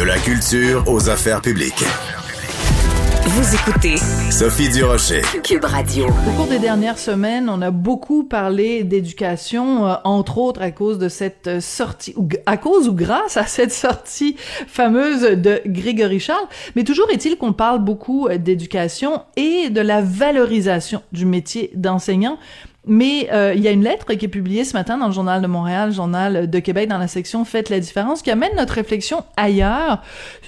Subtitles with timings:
[0.00, 1.84] De la culture aux affaires publiques.
[3.26, 3.96] Vous écoutez
[4.30, 5.20] Sophie Durocher.
[5.44, 6.06] Cube Radio.
[6.06, 10.98] Au cours des dernières semaines, on a beaucoup parlé d'éducation, euh, entre autres à cause
[10.98, 16.48] de cette sortie, ou à cause ou grâce à cette sortie fameuse de Grégory Charles.
[16.76, 22.38] Mais toujours est-il qu'on parle beaucoup euh, d'éducation et de la valorisation du métier d'enseignant.
[22.86, 25.42] Mais euh, il y a une lettre qui est publiée ce matin dans le Journal
[25.42, 29.22] de Montréal, Journal de Québec, dans la section Faites la différence, qui amène notre réflexion
[29.36, 30.02] ailleurs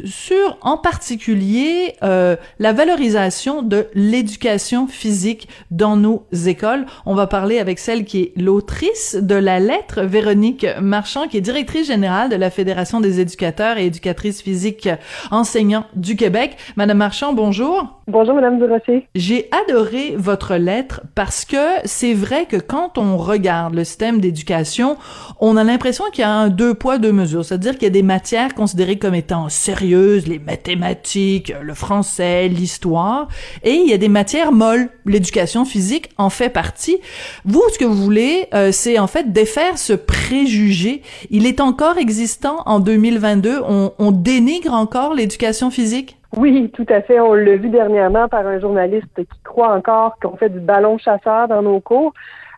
[0.05, 6.87] sur, en particulier, euh, la valorisation de l'éducation physique dans nos écoles.
[7.05, 11.43] On va parler avec celle qui est l'autrice de la lettre, Véronique Marchand, qui est
[11.43, 14.89] directrice générale de la Fédération des éducateurs et éducatrices physiques
[15.31, 16.57] enseignants du Québec.
[16.77, 18.01] Madame Marchand, bonjour.
[18.09, 19.07] Bonjour, Madame Durocher.
[19.15, 24.97] J'ai adoré votre lettre parce que c'est vrai que quand on regarde le système d'éducation,
[25.41, 27.45] on a l'impression qu'il y a un deux poids, deux mesures.
[27.45, 33.29] C'est-à-dire qu'il y a des matières considérées comme étant sérieuses, les mathématiques, le français, l'histoire,
[33.63, 34.89] et il y a des matières molles.
[35.05, 36.99] L'éducation physique en fait partie.
[37.45, 41.03] Vous, ce que vous voulez, euh, c'est en fait défaire ce préjugé.
[41.31, 43.61] Il est encore existant en 2022.
[43.69, 46.17] On, on dénigre encore l'éducation physique?
[46.37, 47.21] Oui, tout à fait.
[47.21, 51.49] On l'a vu dernièrement par un journaliste qui croit encore qu'on fait du ballon chasseur
[51.49, 52.15] dans nos cours.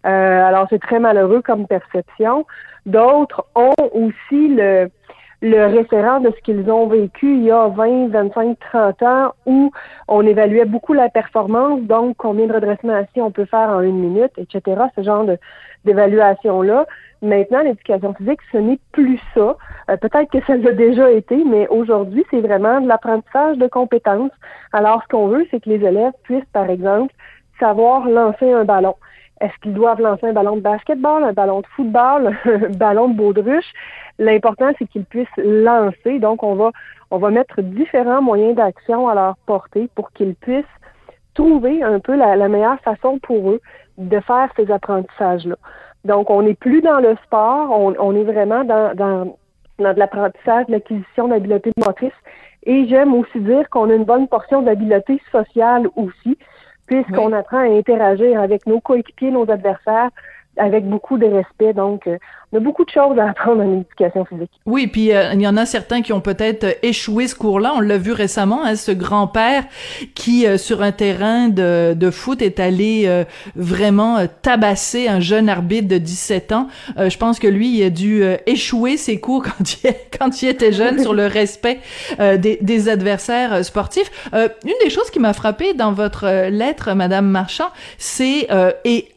[0.06, 2.46] Euh, alors, c'est très malheureux comme perception.
[2.86, 4.90] D'autres ont aussi le,
[5.44, 9.70] le référent de ce qu'ils ont vécu il y a 20, 25, 30 ans où
[10.08, 13.98] on évaluait beaucoup la performance, donc combien de redressements assis on peut faire en une
[13.98, 14.84] minute, etc.
[14.96, 15.26] Ce genre
[15.84, 16.86] d'évaluation-là.
[17.20, 19.56] Maintenant, l'éducation physique, ce n'est plus ça.
[19.90, 24.32] Euh, peut-être que ça l'a déjà été, mais aujourd'hui, c'est vraiment de l'apprentissage de compétences.
[24.72, 27.12] Alors, ce qu'on veut, c'est que les élèves puissent, par exemple,
[27.60, 28.94] savoir lancer un ballon.
[29.44, 33.14] Est-ce qu'ils doivent lancer un ballon de basketball, un ballon de football, un ballon de
[33.14, 33.70] baudruche?
[34.18, 36.18] L'important, c'est qu'ils puissent lancer.
[36.18, 36.70] Donc, on va,
[37.10, 40.64] on va mettre différents moyens d'action à leur portée pour qu'ils puissent
[41.34, 43.60] trouver un peu la, la meilleure façon pour eux
[43.98, 45.56] de faire ces apprentissages-là.
[46.06, 49.36] Donc, on n'est plus dans le sport, on, on est vraiment dans, dans,
[49.78, 52.12] dans de l'apprentissage, de l'acquisition d'habiletés motrices.
[52.62, 56.38] Et j'aime aussi dire qu'on a une bonne portion d'habiletés sociales aussi,
[56.86, 60.10] puisqu'on apprend à interagir avec nos coéquipiers, nos adversaires,
[60.56, 61.72] avec beaucoup de respect.
[61.72, 62.08] Donc,
[62.54, 64.50] euh, on a beaucoup de choses à apprendre en éducation physique.
[64.66, 67.72] Oui, puis euh, il y en a certains qui ont peut-être échoué ce cours-là.
[67.76, 69.64] On l'a vu récemment, hein, ce grand-père
[70.14, 73.24] qui, euh, sur un terrain de, de foot, est allé euh,
[73.56, 76.68] vraiment tabasser un jeune arbitre de 17 ans.
[76.96, 80.72] je pense que lui, il a dû échouer ses cours quand il, quand il était
[80.72, 81.80] jeune sur le respect
[82.18, 84.10] des, des, adversaires sportifs.
[84.32, 88.48] une des choses qui m'a frappé dans votre lettre, Madame Marchand, c'est,
[88.84, 89.08] et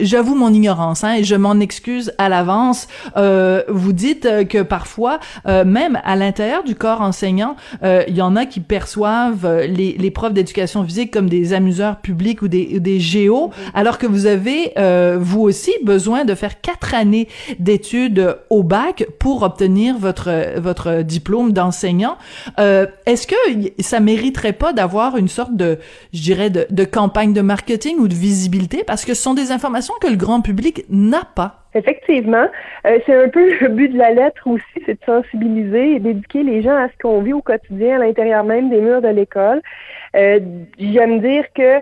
[0.00, 2.85] j'avoue mon ignorance, hein, et je m'en excuse à l'avance,
[3.16, 8.22] euh, vous dites euh, que parfois, euh, même à l'intérieur du corps enseignant, il y
[8.22, 12.80] en a qui perçoivent les, les profs d'éducation physique comme des amuseurs publics ou des,
[12.80, 14.72] des géos, alors que vous avez,
[15.18, 21.52] vous aussi, besoin de faire quatre années d'études au bac pour obtenir votre, votre diplôme
[21.52, 22.16] d'enseignant.
[22.58, 23.36] Est-ce que
[23.80, 25.78] ça mériterait pas d'avoir une sorte de,
[26.12, 29.52] je dirais, de, de campagne de marketing ou de visibilité, parce que ce sont des
[29.52, 31.65] informations que le grand public n'a pas?
[31.76, 32.48] Effectivement,
[32.86, 36.42] euh, c'est un peu le but de la lettre aussi, c'est de sensibiliser et d'éduquer
[36.42, 39.60] les gens à ce qu'on vit au quotidien à l'intérieur même des murs de l'école.
[40.16, 40.40] Euh,
[40.78, 41.80] J'aime dire que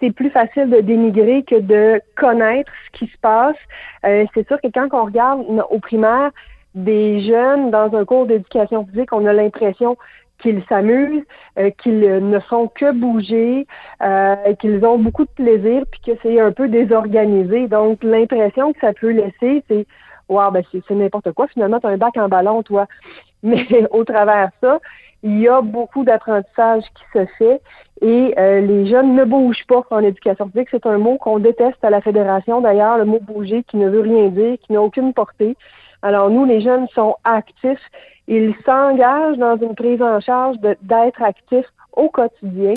[0.00, 3.56] c'est plus facile de dénigrer que de connaître ce qui se passe.
[4.04, 6.32] Euh, c'est sûr que quand on regarde au primaire
[6.74, 9.96] des jeunes dans un cours d'éducation physique, on a l'impression
[10.40, 11.24] qu'ils s'amusent,
[11.58, 13.66] euh, qu'ils ne font que bouger,
[14.02, 17.68] euh, qu'ils ont beaucoup de plaisir, puis que c'est un peu désorganisé.
[17.68, 19.86] Donc, l'impression que ça peut laisser, c'est
[20.28, 22.86] wow, ben c'est n'importe quoi, finalement, tu un bac en ballon, toi.
[23.42, 24.80] Mais au travers ça,
[25.22, 27.60] il y a beaucoup d'apprentissage qui se fait
[28.02, 30.68] et euh, les jeunes ne bougent pas en éducation physique.
[30.70, 34.00] C'est un mot qu'on déteste à la fédération d'ailleurs, le mot bouger qui ne veut
[34.00, 35.56] rien dire, qui n'a aucune portée.
[36.02, 37.82] Alors nous, les jeunes sont actifs.
[38.28, 42.74] Ils s'engagent dans une prise en charge d'être actifs au quotidien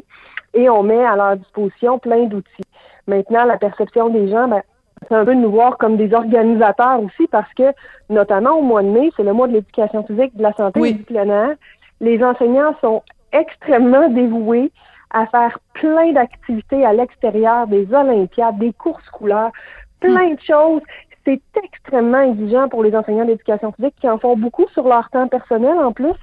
[0.53, 2.63] et on met à leur disposition plein d'outils.
[3.07, 4.61] Maintenant, la perception des gens, ben,
[5.07, 7.73] c'est un peu de nous voir comme des organisateurs aussi parce que,
[8.09, 10.93] notamment au mois de mai, c'est le mois de l'éducation physique, de la santé et
[10.93, 11.55] du plein air.
[12.01, 14.71] Les enseignants sont extrêmement dévoués
[15.11, 19.51] à faire plein d'activités à l'extérieur, des Olympiades, des courses couleurs,
[19.99, 20.81] plein de choses.
[21.25, 25.27] C'est extrêmement exigeant pour les enseignants d'éducation physique qui en font beaucoup sur leur temps
[25.27, 26.15] personnel en plus.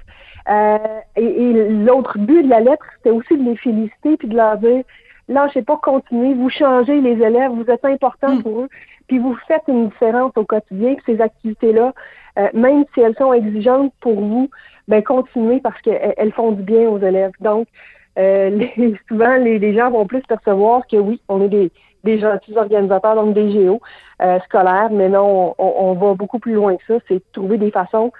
[0.49, 0.77] Euh,
[1.15, 4.83] et, l'autre but de la lettre, c'était aussi de les féliciter puis de leur dire
[5.29, 8.43] lâchez pas, continuer, vous changez les élèves, vous êtes important mm.
[8.43, 8.69] pour eux,
[9.07, 10.95] puis vous faites une différence au quotidien.
[11.05, 11.93] Ces activités-là,
[12.39, 14.49] euh, même si elles sont exigeantes pour vous,
[14.87, 17.31] ben continuez parce qu'elles font du bien aux élèves.
[17.41, 17.67] Donc,
[18.17, 18.65] euh,
[19.07, 21.71] souvent, les, gens vont plus percevoir que oui, on est des,
[22.07, 23.81] des gentils organisateurs, donc des géos
[24.21, 27.69] euh, scolaires, mais non, on, on, va beaucoup plus loin que ça, c'est trouver des
[27.71, 28.11] façons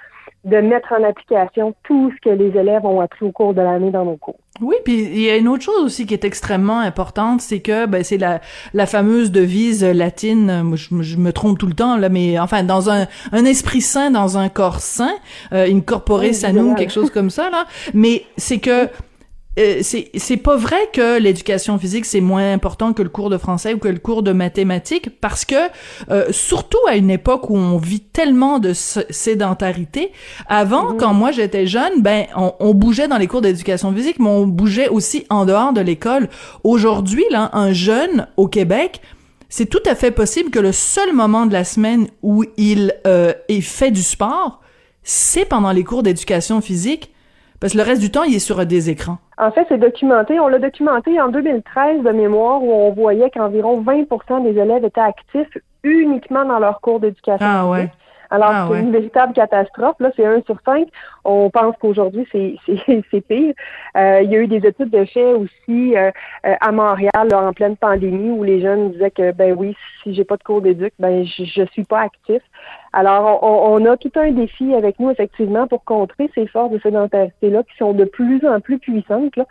[0.43, 3.91] de mettre en application tout ce que les élèves ont appris au cours de l'année
[3.91, 4.39] dans nos cours.
[4.61, 7.85] Oui, puis il y a une autre chose aussi qui est extrêmement importante, c'est que
[7.85, 8.39] ben, c'est la,
[8.73, 13.07] la fameuse devise latine, je, me trompe tout le temps là, mais enfin dans un,
[13.31, 15.13] un esprit sain, dans un corps sain,
[15.53, 18.89] euh, incorporer oui, sanum, quelque chose comme ça là, mais c'est que
[19.57, 23.73] euh, c'est pas vrai que l'éducation physique c'est moins important que le cours de français
[23.73, 25.55] ou que le cours de mathématiques parce que
[26.09, 30.11] euh, surtout à une époque où on vit tellement de sédentarité
[30.47, 30.97] avant mhm.
[30.97, 34.47] quand moi j'étais jeune ben on, on, bougeait dans les cours d'éducation physique mais on
[34.47, 36.29] bougeait aussi en dehors de l'école
[36.63, 39.01] aujourd'hui là un jeune au Québec
[39.49, 43.33] c'est tout à fait possible que le seul moment de la semaine où il euh,
[43.49, 44.61] est fait du sport
[45.03, 47.11] c'est pendant les cours d'éducation physique
[47.59, 49.17] parce que le reste du temps, il est sur des écrans.
[49.37, 50.39] En fait, c'est documenté.
[50.39, 55.01] On l'a documenté en 2013 de mémoire où on voyait qu'environ 20% des élèves étaient
[55.01, 57.45] actifs uniquement dans leur cours d'éducation.
[57.47, 57.91] Ah ouais.
[58.29, 59.95] Alors, ah c'est une véritable catastrophe.
[59.99, 60.87] Là, c'est un sur cinq.
[61.23, 62.55] On pense qu'aujourd'hui, c'est,
[63.11, 63.53] c'est, pire.
[63.95, 66.11] Euh, il y a eu des études de fait aussi euh,
[66.45, 70.23] euh, à Montréal en pleine pandémie où les jeunes disaient que, ben oui, si j'ai
[70.23, 72.41] pas de cours d'éduc, ben je, je suis pas actif.
[72.93, 77.61] Alors, on, a tout un défi avec nous, effectivement, pour contrer ces forces de sédentarité-là
[77.63, 79.35] qui sont de plus en plus puissantes.
[79.35, 79.45] Là.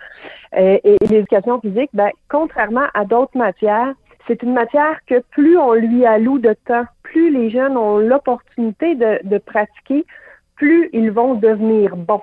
[0.52, 3.94] et l'éducation physique, ben, contrairement à d'autres matières,
[4.26, 6.84] c'est une matière que plus on lui alloue de temps,
[7.16, 10.04] plus les jeunes ont l'opportunité de, pratiquer,
[10.54, 12.20] plus ils vont devenir bons.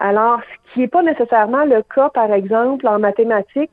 [0.00, 3.70] Alors, ce qui n'est pas nécessairement le cas, par exemple, en mathématiques,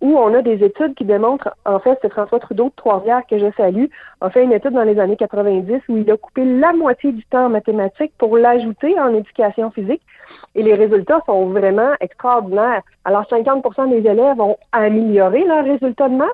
[0.00, 3.40] où on a des études qui démontrent, en fait, c'est François Trudeau de Trois-Rivières que
[3.40, 3.86] je salue,
[4.20, 7.24] a fait une étude dans les années 90 où il a coupé la moitié du
[7.24, 10.02] temps en mathématiques pour l'ajouter en éducation physique.
[10.54, 12.82] Et les résultats sont vraiment extraordinaires.
[13.04, 16.28] Alors, 50% des élèves ont amélioré leurs résultats de maths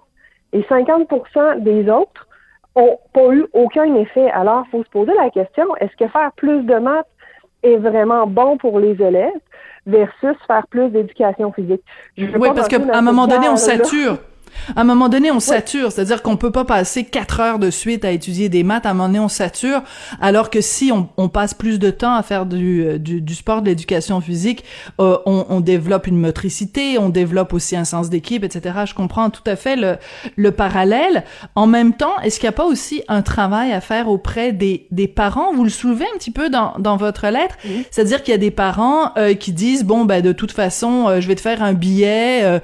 [0.52, 2.26] et 50% des autres
[2.74, 4.30] ont pas eu aucun effet.
[4.30, 7.06] Alors, il faut se poser la question, est-ce que faire plus de maths
[7.62, 9.32] est vraiment bon pour les élèves
[9.86, 11.82] versus faire plus d'éducation physique?
[12.16, 14.18] oui, parce qu'à un moment donné, on sature.
[14.76, 18.04] À un moment donné, on sature, c'est-à-dire qu'on peut pas passer quatre heures de suite
[18.04, 18.86] à étudier des maths.
[18.86, 19.82] À un moment donné, on sature,
[20.20, 23.34] alors que si on, on passe plus de temps à faire du, euh, du, du
[23.34, 24.64] sport, de l'éducation physique,
[25.00, 28.80] euh, on, on, développe une motricité, on développe aussi un sens d'équipe, etc.
[28.86, 29.96] Je comprends tout à fait le,
[30.36, 31.24] le parallèle.
[31.54, 34.86] En même temps, est-ce qu'il n'y a pas aussi un travail à faire auprès des,
[34.90, 35.52] des parents?
[35.52, 37.56] Vous le soulevez un petit peu dans, dans votre lettre,
[37.90, 41.26] c'est-à-dire qu'il y a des parents euh, qui disent bon ben de toute façon, je
[41.26, 42.60] vais te faire un billet,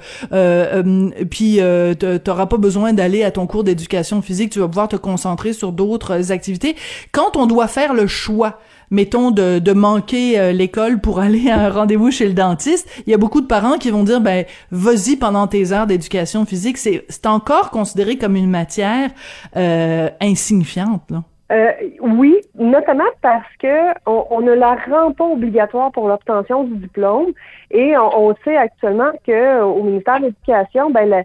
[1.29, 1.59] puis
[2.03, 5.53] euh, t'auras pas besoin d'aller à ton cours d'éducation physique, tu vas pouvoir te concentrer
[5.53, 6.75] sur d'autres activités.
[7.11, 8.59] Quand on doit faire le choix,
[8.91, 13.13] mettons de, manquer euh, l'école pour aller à un rendez-vous chez le dentiste, il y
[13.13, 17.05] a beaucoup de parents qui vont dire ben vas-y pendant tes heures d'éducation physique, c'est
[17.09, 19.09] c'est encore considéré comme une matière
[19.55, 21.23] euh, insignifiante là.
[21.49, 27.27] Euh, oui, notamment parce que on, ne la rend pas obligatoire pour l'obtention du diplôme
[27.71, 31.23] et on, sait actuellement que au ministère de l'Éducation, ben le,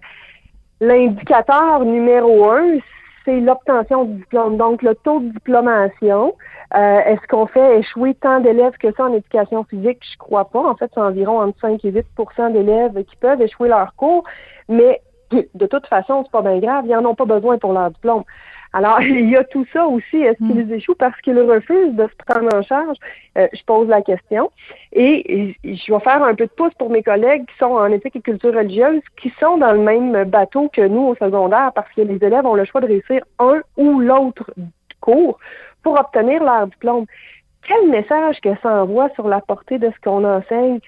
[0.82, 2.78] L'indicateur numéro un,
[3.24, 4.56] c'est l'obtention du diplôme.
[4.56, 6.34] Donc, le taux de diplomation.
[6.74, 10.00] Euh, est-ce qu'on fait échouer tant d'élèves que ça en éducation physique?
[10.00, 10.58] Je crois pas.
[10.58, 14.24] En fait, c'est environ entre 5 et 8% d'élèves qui peuvent échouer leur cours.
[14.68, 16.84] Mais de toute façon, c'est pas bien grave.
[16.88, 18.24] Ils n'en ont pas besoin pour leur diplôme.
[18.72, 20.16] Alors, il y a tout ça aussi.
[20.16, 20.74] Est-ce qu'ils hmm.
[20.74, 22.96] échouent parce qu'ils refusent de se prendre en charge?
[23.38, 24.50] Euh, je pose la question.
[24.92, 28.16] Et je vais faire un peu de pouce pour mes collègues qui sont en éthique
[28.16, 32.02] et culture religieuse, qui sont dans le même bateau que nous au secondaire, parce que
[32.02, 34.50] les élèves ont le choix de réussir un ou l'autre
[35.00, 35.38] cours
[35.82, 37.06] pour obtenir leur diplôme.
[37.66, 40.80] Quel message que ça envoie sur la portée de ce qu'on enseigne?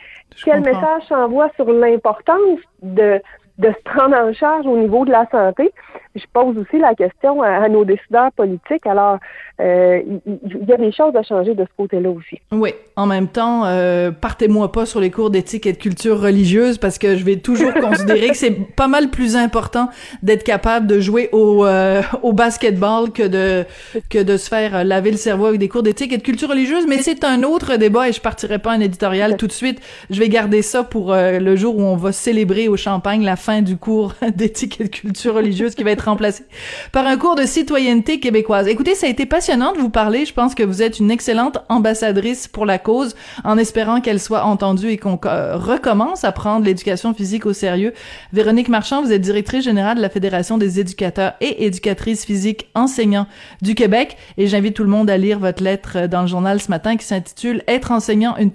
[0.44, 3.20] Quel message ça envoie sur l'importance de
[3.58, 5.72] de se prendre en charge au niveau de la santé?
[6.14, 8.86] Je pose aussi la question à, nos décideurs politiques.
[8.86, 9.18] Alors,
[9.60, 12.40] euh, il y, a des choses à changer de ce côté-là aussi.
[12.52, 12.70] Oui.
[12.96, 16.98] En même temps, euh, partez-moi pas sur les cours d'éthique et de culture religieuse parce
[16.98, 19.88] que je vais toujours considérer que c'est pas mal plus important
[20.22, 23.64] d'être capable de jouer au, euh, au basketball que de
[24.10, 26.86] que de se faire laver le cerveau avec des cours d'éthique et de culture religieuse.
[26.88, 29.80] Mais c'est un autre débat et je partirai pas en éditorial tout de suite.
[30.10, 33.36] Je vais garder ça pour euh, le jour où on va célébrer au Champagne la
[33.36, 36.44] fin du cours d'éthique et de culture religieuse qui va être remplacé
[36.92, 38.68] par un cours de citoyenneté québécoise.
[38.68, 40.24] Écoutez, ça a été passionnant de vous parler.
[40.24, 44.44] Je pense que vous êtes une excellente ambassadrice pour la cause, en espérant qu'elle soit
[44.44, 47.92] entendue et qu'on euh, recommence à prendre l'éducation physique au sérieux.
[48.32, 53.26] Véronique Marchand, vous êtes directrice générale de la Fédération des éducateurs et éducatrices physiques enseignants
[53.62, 56.70] du Québec et j'invite tout le monde à lire votre lettre dans le journal ce
[56.70, 58.50] matin qui s'intitule Être enseignant une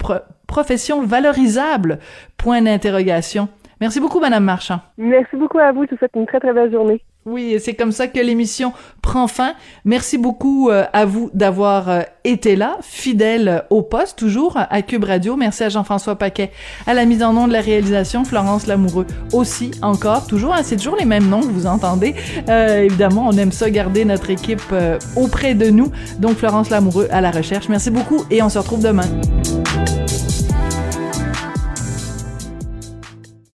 [0.47, 1.99] profession valorisable
[2.37, 3.49] Point d'interrogation.
[3.81, 4.79] Merci beaucoup, Madame Marchand.
[4.97, 5.85] Merci beaucoup à vous.
[5.85, 7.01] Je vous souhaite une très, très belle journée.
[7.25, 8.71] Oui, c'est comme ça que l'émission
[9.01, 9.53] prend fin.
[9.83, 15.03] Merci beaucoup euh, à vous d'avoir euh, été là, fidèle au poste, toujours à Cube
[15.03, 15.35] Radio.
[15.35, 16.51] Merci à Jean-François Paquet
[16.87, 20.53] à la mise en nom de la réalisation, Florence Lamoureux aussi, encore, toujours.
[20.53, 22.15] Hein, c'est toujours les mêmes noms que vous entendez.
[22.47, 24.73] Euh, évidemment, on aime ça garder notre équipe
[25.17, 25.91] auprès de nous.
[26.19, 27.67] Donc, Florence Lamoureux à la recherche.
[27.67, 29.05] Merci beaucoup et on se retrouve demain.